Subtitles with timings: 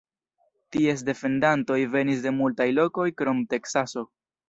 [0.75, 4.09] Ties defendantoj venis de multaj lokoj krom Teksaso.